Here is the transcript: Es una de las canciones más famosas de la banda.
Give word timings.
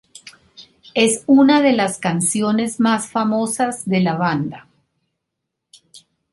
Es 0.95 1.23
una 1.27 1.61
de 1.61 1.73
las 1.73 1.99
canciones 1.99 2.79
más 2.79 3.11
famosas 3.11 3.87
de 3.87 3.99
la 3.99 4.15
banda. 4.15 4.67